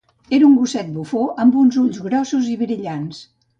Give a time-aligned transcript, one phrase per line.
[0.37, 3.25] Era un gosset bufó, amb uns ulls grossos i brillants.